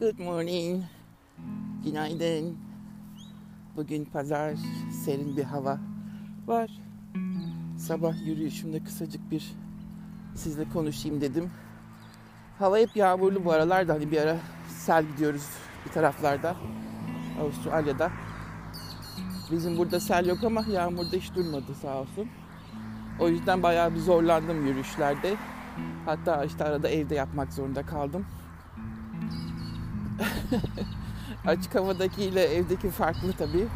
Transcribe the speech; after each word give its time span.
Good 0.00 0.18
morning. 0.18 0.84
Günaydın. 1.84 2.58
Bugün 3.76 4.04
pazar, 4.04 4.54
serin 5.04 5.36
bir 5.36 5.44
hava 5.44 5.78
var. 6.46 6.70
Sabah 7.78 8.26
yürüyüşümde 8.26 8.84
kısacık 8.84 9.30
bir 9.30 9.52
sizle 10.34 10.68
konuşayım 10.68 11.20
dedim. 11.20 11.50
Hava 12.58 12.78
hep 12.78 12.96
yağmurlu 12.96 13.44
bu 13.44 13.52
aralarda. 13.52 13.94
Hani 13.94 14.10
bir 14.10 14.20
ara 14.20 14.36
sel 14.68 15.04
gidiyoruz 15.04 15.46
bir 15.86 15.90
taraflarda. 15.90 16.56
Avustralya'da. 17.40 18.10
Bizim 19.50 19.78
burada 19.78 20.00
sel 20.00 20.26
yok 20.26 20.44
ama 20.44 20.64
yağmurda 20.72 21.16
hiç 21.16 21.34
durmadı 21.34 21.74
sağ 21.82 22.00
olsun. 22.00 22.28
O 23.20 23.28
yüzden 23.28 23.62
bayağı 23.62 23.94
bir 23.94 24.00
zorlandım 24.00 24.66
yürüyüşlerde. 24.66 25.36
Hatta 26.04 26.44
işte 26.44 26.64
arada 26.64 26.88
evde 26.88 27.14
yapmak 27.14 27.52
zorunda 27.52 27.86
kaldım. 27.86 28.26
Açık 31.46 31.74
havadaki 31.74 32.24
ile 32.24 32.42
evdeki 32.42 32.90
farklı 32.90 33.32
tabii. 33.32 33.66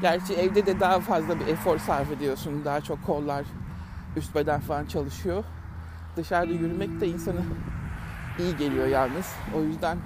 Gerçi 0.00 0.34
evde 0.34 0.66
de 0.66 0.80
daha 0.80 1.00
fazla 1.00 1.40
bir 1.40 1.46
efor 1.46 1.78
sarf 1.78 2.10
ediyorsun. 2.10 2.64
Daha 2.64 2.80
çok 2.80 3.04
kollar, 3.04 3.44
üst 4.16 4.34
beden 4.34 4.60
falan 4.60 4.86
çalışıyor. 4.86 5.44
Dışarıda 6.16 6.52
yürümek 6.52 7.00
de 7.00 7.08
insana 7.08 7.40
iyi 8.38 8.56
geliyor 8.56 8.86
yalnız. 8.86 9.32
O 9.56 9.62
yüzden 9.62 9.98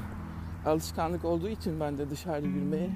alışkanlık 0.66 1.24
olduğu 1.24 1.48
için 1.48 1.80
ben 1.80 1.98
de 1.98 2.10
dışarıda 2.10 2.46
yürümeye. 2.46 2.90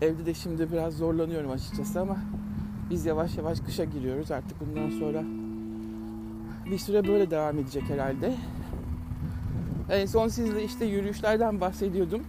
Evde 0.00 0.26
de 0.26 0.34
şimdi 0.34 0.72
biraz 0.72 0.94
zorlanıyorum 0.94 1.50
açıkçası 1.50 2.00
ama 2.00 2.16
biz 2.90 3.06
yavaş 3.06 3.36
yavaş 3.36 3.60
kışa 3.60 3.84
giriyoruz. 3.84 4.30
Artık 4.30 4.60
bundan 4.60 4.90
sonra 4.90 5.22
bir 6.70 6.78
süre 6.78 7.08
böyle 7.08 7.30
devam 7.30 7.58
edecek 7.58 7.82
herhalde. 7.88 8.34
En 9.90 10.06
son 10.06 10.28
sizle 10.28 10.64
işte 10.64 10.84
yürüyüşlerden 10.84 11.60
bahsediyordum. 11.60 12.22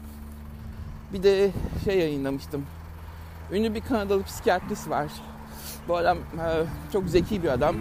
Bir 1.14 1.24
de 1.24 1.52
şey 1.86 2.00
yayınlamıştım. 2.00 2.66
Ünlü 3.52 3.76
bir 3.76 3.82
Kanadalı 3.82 4.24
psikiyatrist 4.24 4.90
var. 4.90 5.12
Bu 5.88 5.98
adam 5.98 6.18
e, 6.18 6.48
çok 6.94 7.10
zeki 7.10 7.44
bir 7.44 7.48
adam. 7.48 7.76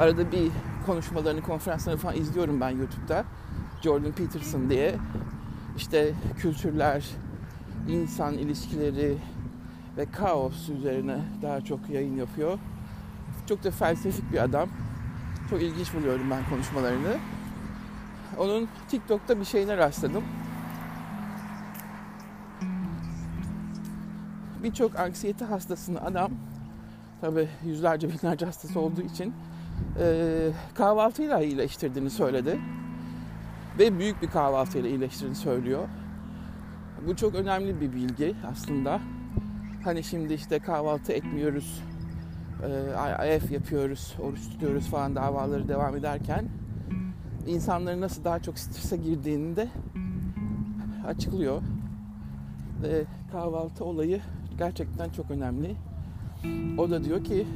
Arada 0.00 0.32
bir 0.32 0.50
konuşmalarını, 0.86 1.42
konferanslarını 1.42 2.00
falan 2.00 2.16
izliyorum 2.16 2.60
ben 2.60 2.70
YouTube'da. 2.70 3.24
Jordan 3.82 4.12
Peterson 4.12 4.70
diye. 4.70 4.94
İşte 5.76 6.12
kültürler, 6.38 7.04
insan 7.88 8.34
ilişkileri 8.34 9.18
ve 9.96 10.06
kaos 10.06 10.68
üzerine 10.68 11.18
daha 11.42 11.60
çok 11.60 11.90
yayın 11.90 12.16
yapıyor. 12.16 12.58
Çok 13.48 13.64
da 13.64 13.70
felsefik 13.70 14.32
bir 14.32 14.42
adam. 14.42 14.68
Çok 15.50 15.62
ilginç 15.62 15.94
buluyorum 15.94 16.30
ben 16.30 16.50
konuşmalarını. 16.50 17.16
Onun 18.38 18.68
TikTok'ta 18.88 19.40
bir 19.40 19.44
şeyine 19.44 19.76
rastladım. 19.76 20.24
Birçok 24.62 24.98
anksiyete 24.98 25.44
hastasını 25.44 26.00
adam, 26.04 26.30
tabi 27.20 27.48
yüzlerce 27.64 28.08
binlerce 28.08 28.46
hastası 28.46 28.80
olduğu 28.80 29.02
için 29.02 29.34
e, 30.00 30.48
kahvaltıyla 30.74 31.40
iyileştirdiğini 31.40 32.10
söyledi. 32.10 32.60
Ve 33.78 33.98
büyük 33.98 34.22
bir 34.22 34.30
kahvaltıyla 34.30 34.88
iyileştirdiğini 34.88 35.36
söylüyor. 35.36 35.88
Bu 37.06 37.16
çok 37.16 37.34
önemli 37.34 37.80
bir 37.80 37.92
bilgi 37.92 38.34
aslında. 38.52 39.00
Hani 39.84 40.04
şimdi 40.04 40.34
işte 40.34 40.58
kahvaltı 40.58 41.12
etmiyoruz, 41.12 41.82
e, 43.22 43.36
IF 43.36 43.50
yapıyoruz, 43.50 44.14
oruç 44.22 44.50
tutuyoruz 44.50 44.86
falan 44.86 45.16
davaları 45.16 45.68
devam 45.68 45.96
ederken 45.96 46.44
insanların 47.48 48.00
nasıl 48.00 48.24
daha 48.24 48.38
çok 48.38 48.58
strese 48.58 48.96
girdiğini 48.96 49.56
de 49.56 49.68
açıklıyor. 51.06 51.62
Ve 52.82 53.04
kahvaltı 53.32 53.84
olayı 53.84 54.20
gerçekten 54.58 55.08
çok 55.08 55.30
önemli. 55.30 55.76
O 56.78 56.90
da 56.90 57.04
diyor 57.04 57.24
ki 57.24 57.46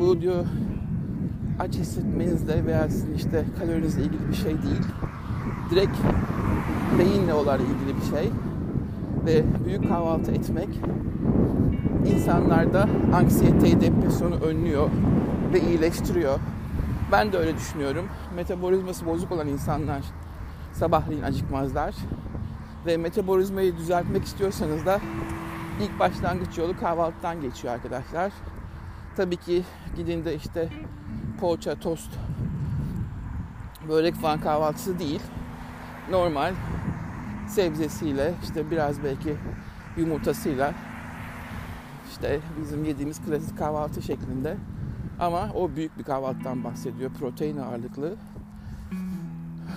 bu 0.00 0.20
diyor 0.20 0.46
aç 1.58 1.74
hissetmenizle 1.74 2.66
veya 2.66 2.88
sizin 2.88 3.14
işte 3.14 3.44
kalorinizle 3.58 4.02
ilgili 4.02 4.28
bir 4.28 4.34
şey 4.34 4.62
değil. 4.62 4.82
Direkt 5.70 5.96
beyinle 6.98 7.34
olan 7.34 7.60
ilgili 7.60 7.96
bir 7.96 8.16
şey. 8.16 8.30
Ve 9.26 9.44
büyük 9.64 9.88
kahvaltı 9.88 10.32
etmek 10.32 10.68
insanlarda 12.06 12.88
anksiyeteyi, 13.14 13.80
depresyonu 13.80 14.34
önlüyor 14.34 14.90
ve 15.52 15.60
iyileştiriyor. 15.60 16.38
Ben 17.12 17.32
de 17.32 17.38
öyle 17.38 17.56
düşünüyorum. 17.56 18.08
Metabolizması 18.34 19.06
bozuk 19.06 19.32
olan 19.32 19.48
insanlar 19.48 20.02
sabahleyin 20.72 21.22
acıkmazlar. 21.22 21.94
Ve 22.86 22.96
metabolizmayı 22.96 23.76
düzeltmek 23.76 24.24
istiyorsanız 24.24 24.86
da 24.86 25.00
ilk 25.80 25.98
başlangıç 25.98 26.58
yolu 26.58 26.76
kahvaltıdan 26.76 27.40
geçiyor 27.40 27.74
arkadaşlar. 27.74 28.32
Tabii 29.16 29.36
ki 29.36 29.64
gidin 29.96 30.24
de 30.24 30.34
işte 30.34 30.68
poğaça, 31.40 31.74
tost, 31.74 32.10
börek 33.88 34.14
falan 34.14 34.40
kahvaltısı 34.40 34.98
değil. 34.98 35.22
Normal 36.10 36.52
sebzesiyle 37.48 38.34
işte 38.42 38.70
biraz 38.70 39.04
belki 39.04 39.36
yumurtasıyla 39.96 40.74
işte 42.10 42.40
bizim 42.60 42.84
yediğimiz 42.84 43.20
klasik 43.24 43.58
kahvaltı 43.58 44.02
şeklinde 44.02 44.56
ama 45.20 45.48
o 45.54 45.76
büyük 45.76 45.98
bir 45.98 46.04
kahvaltıdan 46.04 46.64
bahsediyor. 46.64 47.10
Protein 47.12 47.56
ağırlıklı. 47.56 48.16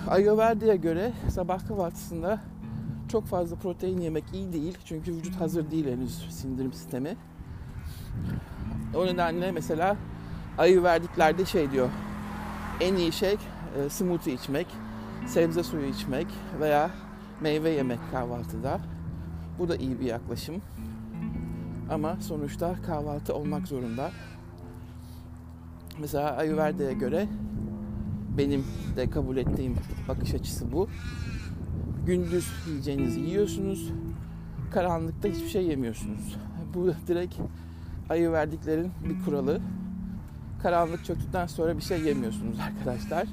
Ayurveda'ya 0.08 0.74
göre 0.74 1.12
sabah 1.28 1.68
kahvaltısında 1.68 2.40
çok 3.08 3.26
fazla 3.26 3.56
protein 3.56 4.00
yemek 4.00 4.24
iyi 4.32 4.52
değil. 4.52 4.78
Çünkü 4.84 5.12
vücut 5.12 5.40
hazır 5.40 5.70
değil 5.70 5.86
henüz 5.86 6.34
sindirim 6.34 6.72
sistemi. 6.72 7.16
O 8.94 9.06
nedenle 9.06 9.52
mesela 9.52 9.96
Ayurvediklerde 10.58 11.44
şey 11.44 11.70
diyor. 11.70 11.88
En 12.80 12.94
iyi 12.94 13.12
şey 13.12 13.36
e, 13.78 13.88
smoothie 13.88 14.34
içmek, 14.34 14.66
sebze 15.26 15.62
suyu 15.62 15.86
içmek 15.86 16.26
veya 16.60 16.90
meyve 17.40 17.70
yemek 17.70 17.98
kahvaltıda. 18.12 18.80
Bu 19.58 19.68
da 19.68 19.76
iyi 19.76 20.00
bir 20.00 20.06
yaklaşım. 20.06 20.62
Ama 21.90 22.16
sonuçta 22.20 22.76
kahvaltı 22.86 23.34
olmak 23.34 23.68
zorunda. 23.68 24.10
Mesela 26.00 26.36
Ayurveda'ya 26.36 26.92
göre 26.92 27.28
benim 28.38 28.64
de 28.96 29.10
kabul 29.10 29.36
ettiğim 29.36 29.74
bakış 30.08 30.34
açısı 30.34 30.72
bu. 30.72 30.88
Gündüz 32.06 32.48
yiyeceğinizi 32.68 33.20
yiyorsunuz. 33.20 33.92
Karanlıkta 34.70 35.28
hiçbir 35.28 35.48
şey 35.48 35.66
yemiyorsunuz. 35.66 36.36
Bu 36.74 36.92
direkt 37.06 37.34
Ayurvediklerin 38.10 38.92
bir 39.08 39.24
kuralı. 39.24 39.60
Karanlık 40.62 41.04
çöktükten 41.04 41.46
sonra 41.46 41.76
bir 41.76 41.82
şey 41.82 42.00
yemiyorsunuz 42.00 42.58
arkadaşlar. 42.60 43.28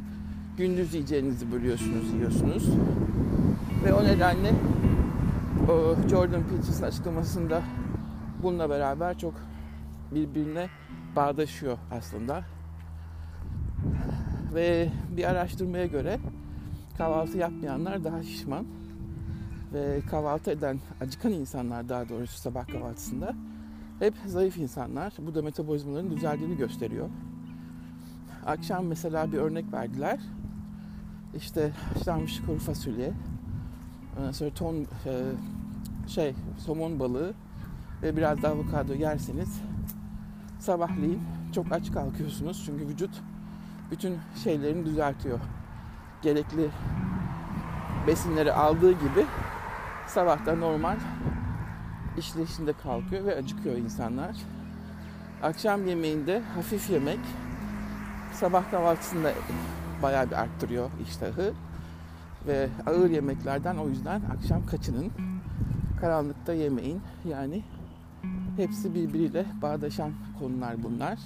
Gündüz 0.58 0.94
yiyeceğinizi 0.94 1.52
bölüyorsunuz, 1.52 2.14
yiyorsunuz. 2.14 2.70
Ve 3.86 3.94
o 3.94 4.04
nedenle 4.04 4.54
Jordan 6.10 6.44
Peterson 6.44 6.88
açıklamasında 6.88 7.62
bununla 8.44 8.70
beraber 8.70 9.18
çok 9.18 9.34
birbirine 10.12 10.70
bağdaşıyor 11.16 11.78
aslında. 11.92 12.44
Ve 14.54 14.90
bir 15.18 15.24
araştırmaya 15.24 15.86
göre 15.86 16.20
kahvaltı 16.98 17.38
yapmayanlar 17.38 18.04
daha 18.04 18.24
şişman 18.24 18.66
ve 19.74 20.02
kahvaltı 20.10 20.52
eden, 20.52 20.80
acıkan 21.02 21.32
insanlar 21.32 21.90
daha 21.90 22.10
doğrusu 22.10 22.38
sabah 22.38 22.68
kahvaltısında 22.68 23.36
hep 24.00 24.14
zayıf 24.26 24.58
insanlar. 24.58 25.14
Bu 25.20 25.36
da 25.36 25.42
metabolizmaların 25.42 26.12
düzeldiğini 26.12 26.58
gösteriyor. 26.58 27.10
Akşam 28.46 28.86
mesela 28.86 29.32
bir 29.32 29.38
örnek 29.38 29.74
verdiler. 29.74 30.20
İşte 31.36 31.72
haşlanmış 31.94 32.42
kuru 32.42 32.60
fasulye, 32.60 33.14
sonra 34.32 34.54
ton 34.54 34.76
e, 34.76 34.86
şey 36.08 36.34
somon 36.58 37.00
balığı 37.00 37.34
ve 38.02 38.18
biraz 38.18 38.42
da 38.42 38.50
avokado 38.50 38.94
yerseniz 38.94 39.62
sabahleyin 40.64 41.22
çok 41.56 41.72
aç 41.72 41.92
kalkıyorsunuz. 41.92 42.64
Çünkü 42.66 42.88
vücut 42.88 43.22
bütün 43.92 44.18
şeylerini 44.44 44.86
düzeltiyor. 44.86 45.40
Gerekli 46.22 46.70
besinleri 48.08 48.54
aldığı 48.54 48.92
gibi 48.92 49.26
sabahta 50.08 50.56
normal 50.56 50.98
işleyişinde 52.18 52.74
kalkıyor 52.74 53.26
ve 53.26 53.36
acıkıyor 53.36 53.78
insanlar. 53.78 54.36
Akşam 55.44 55.88
yemeğinde 55.88 56.42
hafif 56.56 56.90
yemek 56.90 57.20
sabah 58.34 58.72
kahvaltısında 58.72 59.32
bayağı 60.04 60.28
bir 60.28 60.42
arttırıyor 60.42 60.90
iştahı. 61.08 61.54
Ve 62.48 62.70
ağır 62.88 63.10
yemeklerden 63.10 63.78
o 63.78 63.90
yüzden 63.90 64.22
akşam 64.38 64.66
kaçının. 64.66 65.12
Karanlıkta 66.02 66.54
yemeyin. 66.54 67.02
Yani 67.26 67.64
hepsi 68.58 68.96
birbiriyle 68.96 69.46
bağdaşan 69.62 70.12
konular 70.40 70.84
bunlar. 70.84 71.20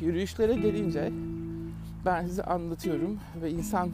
Yürüyüşlere 0.00 0.54
gelince 0.54 1.12
ben 2.04 2.26
size 2.26 2.42
anlatıyorum 2.42 3.18
ve 3.42 3.50
insan 3.50 3.90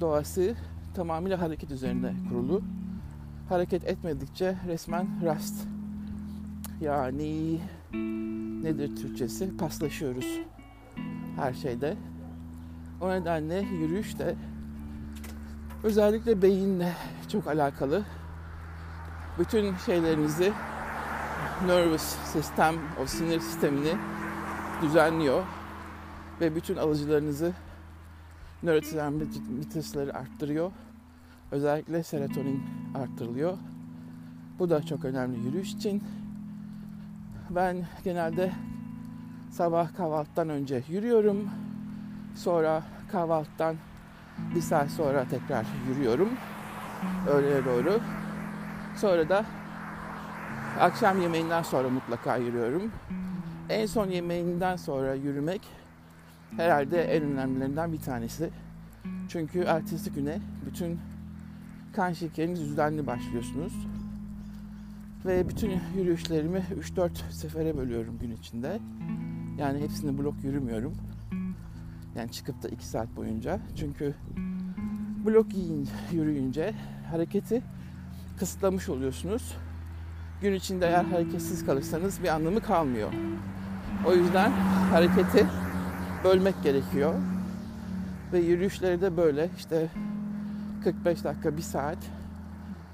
doğası 0.00 0.54
tamamıyla 0.94 1.40
hareket 1.40 1.70
üzerine 1.70 2.14
kurulu. 2.28 2.62
Hareket 3.48 3.84
etmedikçe 3.84 4.56
resmen 4.66 5.06
rast. 5.24 5.66
Yani 6.80 7.60
nedir 8.62 8.96
Türkçesi? 8.96 9.56
Paslaşıyoruz 9.56 10.40
her 11.36 11.52
şeyde. 11.52 11.96
O 13.00 13.10
nedenle 13.10 13.60
yürüyüş 13.60 14.18
de 14.18 14.34
özellikle 15.82 16.42
beyinle 16.42 16.92
çok 17.32 17.46
alakalı. 17.46 18.04
Bütün 19.40 19.76
şeylerinizi 19.76 20.52
nervous 21.66 22.02
sistem, 22.02 22.74
o 23.02 23.06
sinir 23.06 23.40
sistemini 23.40 23.92
düzenliyor 24.82 25.44
ve 26.40 26.56
bütün 26.56 26.76
alıcılarınızı 26.76 27.52
nörotransmitterleri 28.62 30.12
arttırıyor. 30.12 30.72
Özellikle 31.50 32.02
serotonin 32.02 32.62
arttırılıyor. 32.94 33.58
Bu 34.58 34.70
da 34.70 34.86
çok 34.86 35.04
önemli 35.04 35.38
yürüyüş 35.38 35.72
için. 35.72 36.04
Ben 37.50 37.86
genelde 38.04 38.52
sabah 39.50 39.96
kahvaltıdan 39.96 40.48
önce 40.48 40.82
yürüyorum. 40.88 41.48
Sonra 42.36 42.82
kahvaltıdan 43.12 43.76
bir 44.54 44.60
saat 44.60 44.90
sonra 44.90 45.24
tekrar 45.28 45.66
yürüyorum. 45.88 46.28
Öğleye 47.28 47.64
doğru. 47.64 48.00
Sonra 49.00 49.28
da 49.28 49.44
akşam 50.80 51.22
yemeğinden 51.22 51.62
sonra 51.62 51.88
mutlaka 51.88 52.36
yürüyorum. 52.36 52.92
En 53.68 53.86
son 53.86 54.06
yemeğinden 54.06 54.76
sonra 54.76 55.14
yürümek 55.14 55.60
herhalde 56.56 57.02
en 57.02 57.22
önemlilerinden 57.22 57.92
bir 57.92 58.00
tanesi. 58.00 58.50
Çünkü 59.28 59.60
ertesi 59.60 60.12
güne 60.12 60.38
bütün 60.66 61.00
kan 61.92 62.12
şekeriniz 62.12 62.60
düzenli 62.60 63.06
başlıyorsunuz. 63.06 63.72
Ve 65.26 65.48
bütün 65.48 65.80
yürüyüşlerimi 65.96 66.62
3-4 66.80 67.10
sefere 67.30 67.76
bölüyorum 67.76 68.18
gün 68.18 68.30
içinde. 68.30 68.78
Yani 69.58 69.80
hepsini 69.80 70.18
blok 70.18 70.44
yürümüyorum. 70.44 70.94
Yani 72.16 72.30
çıkıp 72.30 72.62
da 72.62 72.68
2 72.68 72.86
saat 72.86 73.16
boyunca. 73.16 73.60
Çünkü 73.76 74.14
blok 75.26 75.54
yiyin, 75.54 75.88
yürüyünce 76.12 76.74
hareketi 77.10 77.62
kısıtlamış 78.40 78.88
oluyorsunuz. 78.88 79.56
Gün 80.42 80.52
içinde 80.52 80.86
eğer 80.86 81.04
hareketsiz 81.04 81.66
kalırsanız 81.66 82.22
bir 82.22 82.28
anlamı 82.28 82.60
kalmıyor. 82.60 83.12
O 84.06 84.14
yüzden 84.14 84.50
hareketi 84.90 85.46
bölmek 86.24 86.62
gerekiyor. 86.62 87.14
Ve 88.32 88.38
yürüyüşleri 88.38 89.00
de 89.00 89.16
böyle 89.16 89.50
işte 89.58 89.88
45 90.84 91.24
dakika, 91.24 91.56
1 91.56 91.62
saat 91.62 91.98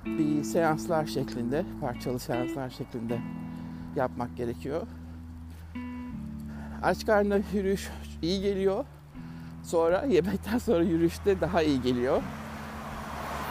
bir 0.04 0.44
seanslar 0.44 1.06
şeklinde, 1.06 1.64
parçalı 1.80 2.18
seanslar 2.18 2.70
şeklinde 2.70 3.18
yapmak 3.96 4.36
gerekiyor. 4.36 4.86
Aç 6.82 7.06
karnına 7.06 7.38
yürüyüş 7.54 7.88
iyi 8.22 8.40
geliyor. 8.40 8.84
Sonra 9.62 10.04
yemekten 10.04 10.58
sonra 10.58 10.82
yürüyüşte 10.82 11.40
daha 11.40 11.62
iyi 11.62 11.82
geliyor. 11.82 12.22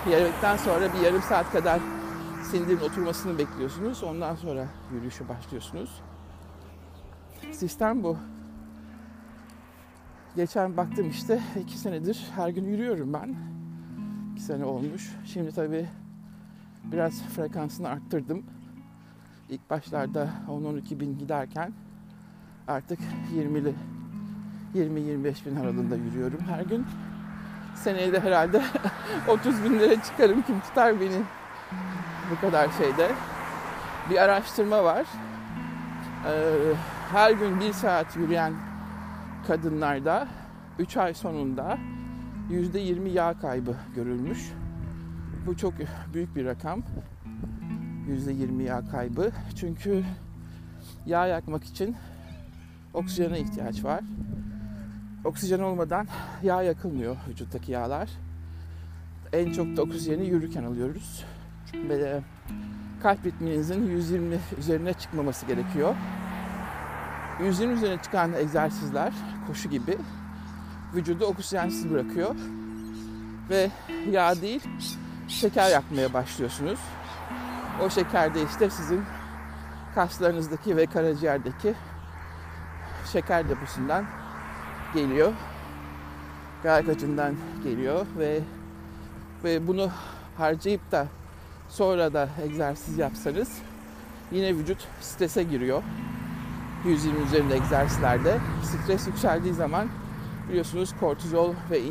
Yemekten 0.09 0.57
sonra 0.57 0.93
bir 0.93 0.99
yarım 0.99 1.21
saat 1.21 1.51
kadar 1.51 1.79
sindirin 2.43 2.79
oturmasını 2.79 3.37
bekliyorsunuz. 3.37 4.03
Ondan 4.03 4.35
sonra 4.35 4.67
yürüyüşe 4.93 5.29
başlıyorsunuz. 5.29 6.01
Sistem 7.51 8.03
bu. 8.03 8.17
Geçen 10.35 10.77
baktım 10.77 11.09
işte 11.09 11.41
iki 11.61 11.77
senedir 11.77 12.27
her 12.35 12.49
gün 12.49 12.65
yürüyorum 12.65 13.13
ben. 13.13 13.35
İki 14.33 14.41
sene 14.43 14.65
olmuş. 14.65 15.11
Şimdi 15.25 15.51
tabii 15.51 15.87
biraz 16.83 17.23
frekansını 17.23 17.89
arttırdım. 17.89 18.43
İlk 19.49 19.69
başlarda 19.69 20.29
10-12 20.49 20.99
bin 20.99 21.17
giderken 21.19 21.73
artık 22.67 22.99
20'li 23.35 23.73
20-25 24.75 25.45
bin 25.45 25.55
aralığında 25.55 25.95
yürüyorum 25.95 26.39
her 26.39 26.61
gün. 26.61 26.85
Seneye 27.75 28.13
de 28.13 28.19
herhalde 28.19 28.61
30 29.27 29.63
bin 29.63 29.79
lira 29.79 30.03
çıkarım 30.03 30.41
kim 30.41 30.59
tutar 30.59 30.99
beni 31.01 31.21
bu 32.31 32.41
kadar 32.41 32.69
şeyde. 32.77 33.11
Bir 34.09 34.17
araştırma 34.17 34.83
var. 34.83 35.05
Ee, 36.27 36.73
her 37.11 37.31
gün 37.31 37.59
bir 37.59 37.73
saat 37.73 38.15
yürüyen 38.15 38.53
kadınlarda 39.47 40.27
3 40.79 40.97
ay 40.97 41.13
sonunda 41.13 41.77
%20 42.49 43.09
yağ 43.09 43.33
kaybı 43.41 43.75
görülmüş. 43.95 44.51
Bu 45.45 45.57
çok 45.57 45.73
büyük 46.13 46.35
bir 46.35 46.45
rakam. 46.45 46.81
%20 48.07 48.61
yağ 48.63 48.81
kaybı. 48.91 49.31
Çünkü 49.55 50.03
yağ 51.05 51.25
yakmak 51.27 51.63
için 51.63 51.95
oksijene 52.93 53.39
ihtiyaç 53.39 53.83
var. 53.83 54.01
Oksijen 55.25 55.59
olmadan 55.59 56.07
yağ 56.43 56.61
yakılmıyor 56.61 57.15
vücuttaki 57.29 57.71
yağlar. 57.71 58.09
En 59.33 59.51
çok 59.51 59.77
da 59.77 59.81
oksijeni 59.81 60.25
yürürken 60.27 60.63
alıyoruz. 60.63 61.25
Ve 61.73 62.21
kalp 63.03 63.25
ritminizin 63.25 63.87
120 63.87 64.39
üzerine 64.57 64.93
çıkmaması 64.93 65.45
gerekiyor. 65.45 65.95
120 67.39 67.73
üzerine 67.73 68.01
çıkan 68.01 68.33
egzersizler, 68.33 69.13
koşu 69.47 69.69
gibi 69.69 69.97
vücudu 70.95 71.25
oksijensiz 71.25 71.91
bırakıyor. 71.91 72.35
Ve 73.49 73.69
yağ 74.11 74.41
değil, 74.41 74.63
şeker 75.27 75.69
yakmaya 75.69 76.13
başlıyorsunuz. 76.13 76.79
O 77.85 77.89
şeker 77.89 78.35
de 78.35 78.43
işte 78.43 78.69
sizin 78.69 79.03
kaslarınızdaki 79.95 80.77
ve 80.77 80.85
karaciğerdeki 80.85 81.73
şeker 83.11 83.49
deposundan 83.49 84.05
geliyor. 84.95 85.33
Glikojen'den 86.63 87.35
geliyor 87.63 88.05
ve 88.19 88.39
ve 89.43 89.67
bunu 89.67 89.89
harcayıp 90.37 90.91
da 90.91 91.07
sonra 91.69 92.13
da 92.13 92.29
egzersiz 92.43 92.97
yapsanız 92.97 93.57
yine 94.31 94.55
vücut 94.55 94.87
strese 95.01 95.43
giriyor. 95.43 95.83
120 96.85 97.19
üzerinde 97.19 97.55
egzersizlerde 97.55 98.37
stres 98.63 99.07
yükseldiği 99.07 99.53
zaman 99.53 99.87
biliyorsunuz 100.49 100.89
kortizol 100.99 101.53
ve 101.71 101.81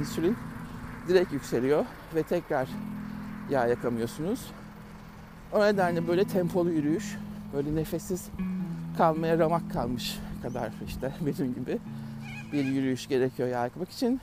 insülin 0.00 0.36
direkt 1.08 1.32
yükseliyor 1.32 1.84
ve 2.14 2.22
tekrar 2.22 2.68
yağ 3.50 3.66
yakamıyorsunuz. 3.66 4.40
O 5.52 5.60
nedenle 5.60 6.08
böyle 6.08 6.24
tempolu 6.24 6.70
yürüyüş, 6.70 7.16
böyle 7.54 7.74
nefessiz 7.74 8.28
kalmaya 8.98 9.38
ramak 9.38 9.72
kalmış 9.72 10.18
kadar 10.42 10.70
işte 10.86 11.12
benim 11.26 11.54
gibi 11.54 11.78
bir 12.54 12.64
yürüyüş 12.64 13.08
gerekiyor 13.08 13.48
yağ 13.48 13.64
yakmak 13.64 13.90
için. 13.90 14.20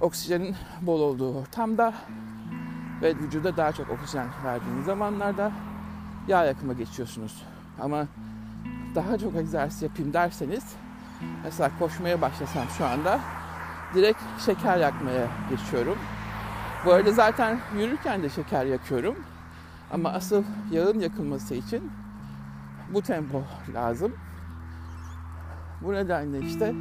Oksijenin 0.00 0.56
bol 0.82 1.00
olduğu 1.00 1.38
ortamda 1.38 1.94
ve 3.02 3.16
vücuda 3.16 3.56
daha 3.56 3.72
çok 3.72 3.90
oksijen 3.90 4.26
verdiğiniz 4.44 4.86
zamanlarda 4.86 5.52
yağ 6.28 6.44
yakıma 6.44 6.72
geçiyorsunuz. 6.72 7.42
Ama 7.80 8.06
daha 8.94 9.18
çok 9.18 9.34
egzersiz 9.36 9.82
yapayım 9.82 10.12
derseniz 10.12 10.64
mesela 11.44 11.70
koşmaya 11.78 12.20
başlasam 12.22 12.64
şu 12.78 12.86
anda 12.86 13.20
direkt 13.94 14.20
şeker 14.46 14.78
yakmaya 14.78 15.26
geçiyorum. 15.50 15.98
Bu 16.84 16.92
arada 16.92 17.12
zaten 17.12 17.58
yürürken 17.78 18.22
de 18.22 18.28
şeker 18.28 18.66
yakıyorum. 18.66 19.16
Ama 19.92 20.08
asıl 20.08 20.44
yağın 20.70 21.00
yakılması 21.00 21.54
için 21.54 21.90
bu 22.94 23.02
tempo 23.02 23.42
lazım. 23.74 24.12
Bu 25.84 25.92
nedenle 25.92 26.46
işte 26.46 26.74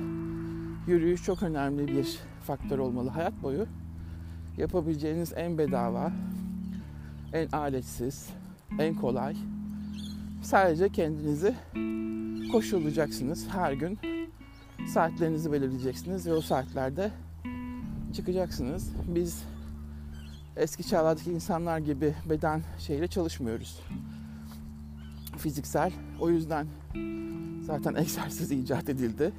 yürüyüş 0.87 1.23
çok 1.23 1.43
önemli 1.43 1.87
bir 1.87 2.19
faktör 2.43 2.79
olmalı 2.79 3.09
hayat 3.09 3.43
boyu. 3.43 3.65
Yapabileceğiniz 4.57 5.33
en 5.35 5.57
bedava, 5.57 6.11
en 7.33 7.47
aletsiz, 7.47 8.29
en 8.79 8.95
kolay. 8.95 9.35
Sadece 10.41 10.89
kendinizi 10.89 11.55
koşulacaksınız 12.51 13.47
her 13.49 13.73
gün. 13.73 13.99
Saatlerinizi 14.87 15.51
belirleyeceksiniz 15.51 16.27
ve 16.27 16.33
o 16.33 16.41
saatlerde 16.41 17.11
çıkacaksınız. 18.15 18.91
Biz 19.07 19.43
eski 20.57 20.87
çağlardaki 20.87 21.31
insanlar 21.31 21.79
gibi 21.79 22.13
beden 22.29 22.61
şeyle 22.79 23.07
çalışmıyoruz. 23.07 23.79
Fiziksel. 25.37 25.91
O 26.19 26.29
yüzden 26.29 26.67
zaten 27.61 27.95
egzersiz 27.95 28.51
icat 28.51 28.89
edildi. 28.89 29.31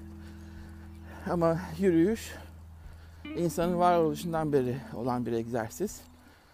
Ama 1.30 1.58
yürüyüş 1.78 2.34
insanın 3.36 3.78
varoluşundan 3.78 4.52
beri 4.52 4.76
olan 4.94 5.26
bir 5.26 5.32
egzersiz. 5.32 6.00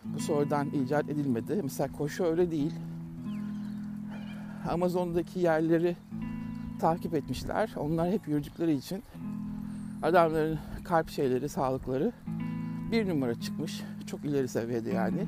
Bu 0.04 0.20
sonradan 0.20 0.70
icat 0.70 1.08
edilmedi. 1.08 1.60
Mesela 1.62 1.92
koşu 1.92 2.24
öyle 2.24 2.50
değil. 2.50 2.72
Amazon'daki 4.68 5.40
yerleri 5.40 5.96
takip 6.80 7.14
etmişler. 7.14 7.70
Onlar 7.76 8.10
hep 8.10 8.28
yürüdükleri 8.28 8.74
için 8.74 9.02
adamların 10.02 10.58
kalp 10.84 11.10
şeyleri, 11.10 11.48
sağlıkları 11.48 12.12
bir 12.92 13.08
numara 13.08 13.40
çıkmış. 13.40 13.82
Çok 14.06 14.24
ileri 14.24 14.48
seviyede 14.48 14.90
yani. 14.90 15.26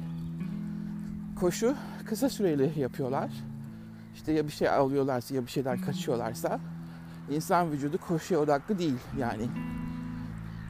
Koşu 1.41 1.75
kısa 2.07 2.29
süreli 2.29 2.81
yapıyorlar. 2.81 3.31
İşte 4.15 4.33
ya 4.33 4.47
bir 4.47 4.53
şey 4.53 4.69
alıyorlarsa 4.69 5.35
ya 5.35 5.47
bir 5.47 5.51
şeyden 5.51 5.79
kaçıyorlarsa 5.79 6.61
insan 7.31 7.73
vücudu 7.73 7.99
koşuya 7.99 8.41
odaklı 8.41 8.79
değil 8.79 8.99
yani. 9.19 9.49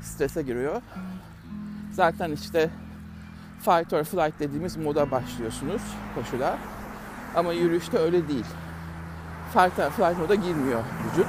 Strese 0.02 0.42
giriyor. 0.42 0.82
Zaten 1.92 2.32
işte 2.32 2.70
fight 3.60 3.92
or 3.92 4.04
flight 4.04 4.40
dediğimiz 4.40 4.76
moda 4.76 5.10
başlıyorsunuz 5.10 5.82
koşuda. 6.14 6.58
Ama 7.36 7.52
yürüyüşte 7.52 7.98
öyle 7.98 8.28
değil. 8.28 8.46
Fight 9.52 9.78
or 9.78 9.90
flight 9.90 10.18
moda 10.18 10.34
girmiyor 10.34 10.80
vücut. 11.04 11.28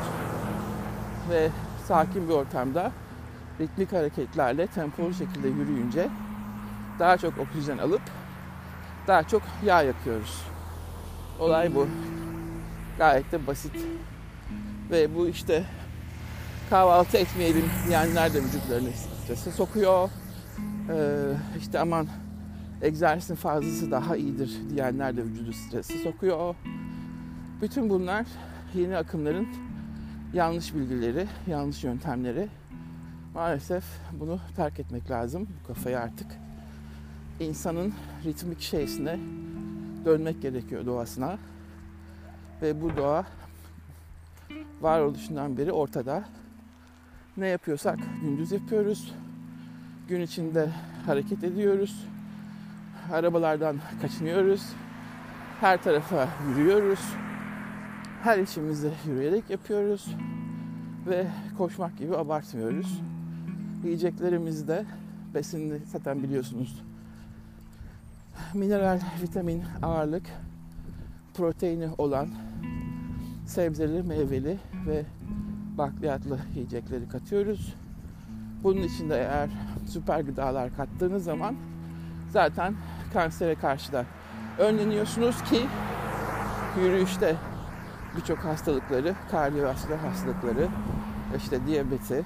Ve 1.29 1.49
sakin 1.87 2.29
bir 2.29 2.33
ortamda 2.33 2.91
ritmik 3.59 3.93
hareketlerle 3.93 4.67
tempolu 4.67 5.13
şekilde 5.13 5.47
yürüyünce 5.47 6.09
daha 6.99 7.17
çok 7.17 7.37
oksijen 7.37 7.77
alıp 7.77 8.01
daha 9.07 9.23
çok 9.23 9.41
yağ 9.65 9.81
yakıyoruz. 9.81 10.52
Olay 11.39 11.75
bu. 11.75 11.87
Gayet 12.97 13.31
de 13.31 13.47
basit. 13.47 13.75
Ve 14.91 15.15
bu 15.15 15.27
işte 15.27 15.63
kahvaltı 16.69 17.17
etmeyelim 17.17 17.65
diyenler 17.87 18.33
de 18.33 18.43
vücutlarını 18.43 18.89
strese 18.91 19.51
sokuyor. 19.51 20.09
Ee, 20.89 21.13
işte 21.59 21.79
aman 21.79 22.07
egzersizin 22.81 23.35
fazlası 23.35 23.91
daha 23.91 24.15
iyidir 24.15 24.51
diyenler 24.69 25.17
de 25.17 25.23
vücudu 25.23 25.53
strese 25.53 26.03
sokuyor. 26.03 26.55
Bütün 27.61 27.89
bunlar 27.89 28.25
yeni 28.73 28.97
akımların 28.97 29.47
yanlış 30.33 30.75
bilgileri, 30.75 31.27
yanlış 31.47 31.83
yöntemleri. 31.83 32.47
Maalesef 33.33 33.83
bunu 34.11 34.39
terk 34.55 34.79
etmek 34.79 35.11
lazım 35.11 35.47
bu 35.63 35.67
kafayı 35.67 35.99
artık. 35.99 36.27
İnsanın 37.39 37.93
ritmik 38.25 38.61
şeysine 38.61 39.19
dönmek 40.05 40.41
gerekiyor 40.41 40.85
doğasına. 40.85 41.37
Ve 42.61 42.81
bu 42.81 42.97
doğa 42.97 43.25
varoluşundan 44.81 45.57
beri 45.57 45.71
ortada. 45.71 46.23
Ne 47.37 47.47
yapıyorsak 47.47 47.99
gündüz 48.21 48.51
yapıyoruz. 48.51 49.13
Gün 50.07 50.21
içinde 50.21 50.69
hareket 51.05 51.43
ediyoruz. 51.43 52.05
Arabalardan 53.11 53.77
kaçınıyoruz. 54.01 54.61
Her 55.59 55.83
tarafa 55.83 56.29
yürüyoruz. 56.49 56.99
Her 58.23 58.39
işimizi 58.39 58.91
yürüyerek 59.07 59.49
yapıyoruz. 59.49 60.07
Ve 61.07 61.27
koşmak 61.57 61.97
gibi 61.97 62.17
abartmıyoruz. 62.17 63.01
Yiyeceklerimizi 63.83 64.67
de 64.67 64.85
besinli 65.33 65.81
zaten 65.85 66.23
biliyorsunuz. 66.23 66.83
Mineral, 68.53 68.99
vitamin, 69.21 69.63
ağırlık, 69.81 70.23
proteini 71.33 71.89
olan 71.97 72.27
sebzeli, 73.45 74.03
meyveli 74.03 74.57
ve 74.87 75.05
bakliyatlı 75.77 76.39
yiyecekleri 76.55 77.09
katıyoruz. 77.09 77.73
Bunun 78.63 78.81
içinde 78.81 79.17
eğer 79.17 79.49
süper 79.87 80.19
gıdalar 80.19 80.75
kattığınız 80.75 81.23
zaman 81.23 81.55
zaten 82.29 82.73
kansere 83.13 83.55
karşı 83.55 83.93
da 83.93 84.05
önleniyorsunuz 84.59 85.43
ki 85.43 85.61
yürüyüşte 86.81 87.35
birçok 88.17 88.37
hastalıkları, 88.37 89.15
kardiyovasküler 89.31 89.97
hastalıkları, 89.97 90.67
işte 91.37 91.67
diyabeti 91.67 92.25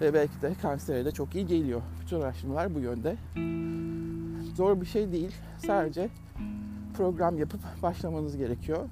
ve 0.00 0.14
belki 0.14 0.42
de 0.42 0.54
kansere 0.62 1.04
de 1.04 1.10
çok 1.10 1.34
iyi 1.34 1.46
geliyor. 1.46 1.82
Bütün 2.00 2.20
araştırmalar 2.20 2.74
bu 2.74 2.78
yönde. 2.80 3.16
Zor 4.54 4.80
bir 4.80 4.86
şey 4.86 5.12
değil. 5.12 5.34
Sadece 5.58 6.08
program 6.96 7.38
yapıp 7.38 7.60
başlamanız 7.82 8.36
gerekiyor. 8.36 8.88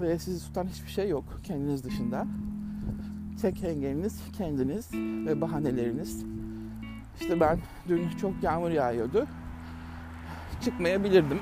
Ve 0.00 0.18
sizi 0.18 0.46
tutan 0.46 0.66
hiçbir 0.66 0.90
şey 0.90 1.08
yok 1.08 1.24
kendiniz 1.44 1.84
dışında. 1.84 2.26
Tek 3.42 3.64
engeliniz 3.64 4.22
kendiniz 4.38 4.90
ve 5.26 5.40
bahaneleriniz. 5.40 6.24
İşte 7.20 7.40
ben 7.40 7.58
dün 7.88 8.08
çok 8.10 8.42
yağmur 8.42 8.70
yağıyordu. 8.70 9.26
Çıkmayabilirdim. 10.64 11.38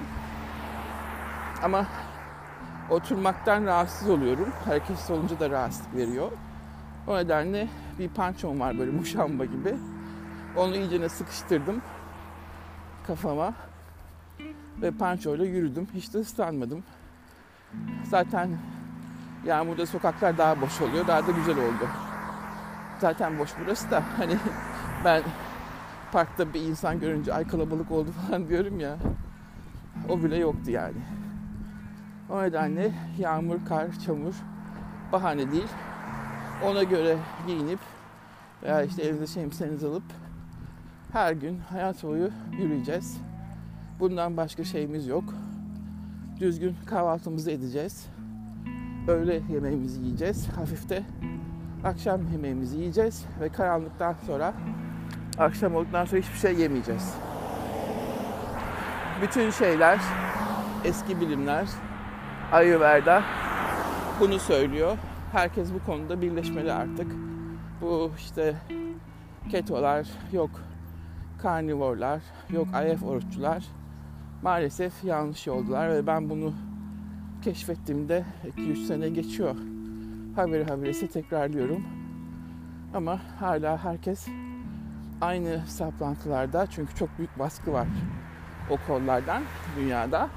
Ama 1.62 1.86
oturmaktan 2.90 3.64
rahatsız 3.64 4.10
oluyorum. 4.10 4.48
Hareketsiz 4.64 5.10
olunca 5.10 5.40
da 5.40 5.50
rahatsızlık 5.50 5.94
veriyor. 5.94 6.32
O 7.06 7.16
nedenle 7.16 7.68
bir 7.98 8.08
pançom 8.08 8.60
var 8.60 8.78
böyle 8.78 8.90
muşamba 8.90 9.44
gibi. 9.44 9.74
Onu 10.56 10.76
iyicene 10.76 11.08
sıkıştırdım 11.08 11.82
kafama 13.06 13.54
ve 14.82 14.90
pançoyla 14.90 15.44
yürüdüm. 15.44 15.88
Hiç 15.94 16.14
de 16.14 16.18
ıslanmadım. 16.18 16.84
Zaten 18.04 18.50
yağmurda 19.44 19.86
sokaklar 19.86 20.38
daha 20.38 20.60
boş 20.60 20.80
oluyor. 20.80 21.06
Daha 21.06 21.26
da 21.26 21.30
güzel 21.30 21.58
oldu. 21.58 21.88
Zaten 22.98 23.38
boş 23.38 23.50
burası 23.64 23.90
da 23.90 24.02
hani 24.16 24.36
ben 25.04 25.22
parkta 26.12 26.54
bir 26.54 26.60
insan 26.60 27.00
görünce 27.00 27.34
ay 27.34 27.46
kalabalık 27.46 27.90
oldu 27.90 28.10
falan 28.26 28.48
diyorum 28.48 28.80
ya. 28.80 28.96
O 30.08 30.22
bile 30.22 30.36
yoktu 30.36 30.70
yani. 30.70 30.96
O 32.30 32.42
nedenle 32.42 32.92
yağmur, 33.18 33.56
kar, 33.68 33.86
çamur 34.06 34.34
bahane 35.12 35.52
değil. 35.52 35.68
Ona 36.64 36.82
göre 36.82 37.16
giyinip 37.46 37.78
veya 38.62 38.82
işte 38.82 39.02
evde 39.02 39.26
şemsiyenizi 39.26 39.86
alıp 39.86 40.02
her 41.16 41.32
gün 41.32 41.58
hayat 41.58 42.02
boyu 42.02 42.30
yürüyeceğiz. 42.58 43.20
Bundan 44.00 44.36
başka 44.36 44.64
şeyimiz 44.64 45.06
yok. 45.06 45.24
Düzgün 46.40 46.76
kahvaltımızı 46.86 47.50
edeceğiz. 47.50 48.06
Öğle 49.08 49.40
yemeğimizi 49.52 50.00
yiyeceğiz. 50.00 50.48
Hafif 50.48 50.88
de 50.88 51.02
akşam 51.84 52.32
yemeğimizi 52.32 52.76
yiyeceğiz. 52.76 53.24
Ve 53.40 53.48
karanlıktan 53.48 54.14
sonra 54.26 54.54
akşam 55.38 55.74
olduktan 55.74 56.04
sonra 56.04 56.22
hiçbir 56.22 56.38
şey 56.38 56.54
yemeyeceğiz. 56.54 57.14
Bütün 59.22 59.50
şeyler, 59.50 60.00
eski 60.84 61.20
bilimler, 61.20 61.68
Ayurveda 62.52 63.22
bunu 64.20 64.38
söylüyor. 64.38 64.98
Herkes 65.32 65.74
bu 65.74 65.86
konuda 65.86 66.22
birleşmeli 66.22 66.72
artık. 66.72 67.12
Bu 67.80 68.12
işte 68.18 68.54
ketolar, 69.50 70.06
yok 70.32 70.50
karnivorlar, 71.38 72.22
yok 72.50 72.68
IF 72.92 73.02
oruççular 73.02 73.64
maalesef 74.42 75.04
yanlış 75.04 75.46
yoldular 75.46 75.90
ve 75.90 76.06
ben 76.06 76.30
bunu 76.30 76.54
keşfettiğimde 77.42 78.24
200 78.46 78.86
sene 78.86 79.08
geçiyor. 79.08 79.56
Haberi 80.36 80.64
haberesi 80.64 81.08
tekrarlıyorum. 81.08 81.84
Ama 82.94 83.20
hala 83.40 83.84
herkes 83.84 84.28
aynı 85.20 85.66
saplantılarda 85.66 86.66
çünkü 86.66 86.94
çok 86.94 87.18
büyük 87.18 87.38
baskı 87.38 87.72
var 87.72 87.86
o 88.70 88.76
kollardan 88.86 89.42
dünyada. 89.76 90.28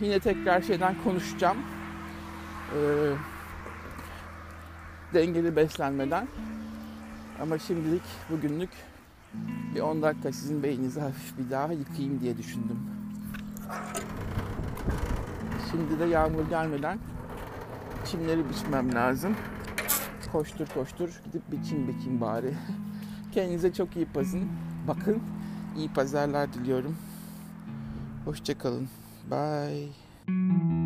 Yine 0.00 0.20
tekrar 0.20 0.60
şeyden 0.62 0.94
konuşacağım. 1.04 1.56
Ee, 2.74 3.12
dengeli 5.14 5.56
beslenmeden. 5.56 6.28
Ama 7.40 7.58
şimdilik 7.58 8.02
bugünlük 8.30 8.70
bir 9.74 9.80
10 9.80 10.02
dakika 10.02 10.32
sizin 10.32 10.62
beyninizi 10.62 11.00
hafif 11.00 11.38
bir 11.38 11.50
daha 11.50 11.72
yıkayayım 11.72 12.20
diye 12.20 12.38
düşündüm. 12.38 12.78
Şimdi 15.70 15.98
de 15.98 16.04
yağmur 16.04 16.48
gelmeden 16.48 16.98
çimleri 18.06 18.48
biçmem 18.48 18.94
lazım. 18.94 19.36
Koştur 20.32 20.66
koştur 20.66 21.20
gidip 21.24 21.42
biçim 21.52 21.88
biçim 21.88 22.20
bari. 22.20 22.54
Kendinize 23.32 23.72
çok 23.72 23.96
iyi 23.96 24.06
bakın. 24.14 24.48
Bakın. 24.88 25.22
İyi 25.76 25.88
pazarlar 25.88 26.52
diliyorum. 26.52 26.96
Hoşçakalın. 28.24 28.88
Bye. 29.30 30.79